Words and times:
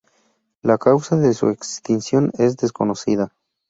La 0.63 0.79
causa 0.79 1.15
de 1.15 1.31
su 1.35 1.49
extinción 1.49 2.31
es 2.39 2.57
desconocida. 2.57 3.31